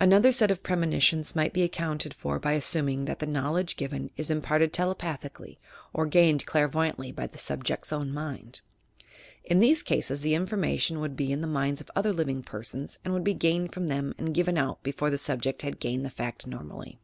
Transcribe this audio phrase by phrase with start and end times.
[0.00, 4.28] Another set of premonitions might be accounted for by assuming that the knowledge given is
[4.28, 5.58] imparted tele pathieally
[5.92, 8.62] or gained clairvoyantly by the subject's own mind.
[9.44, 13.14] In these cases the information would be in the minds of other living persons and
[13.14, 16.48] would be gained from them and given out before the subject had gained the fact
[16.48, 16.98] normally.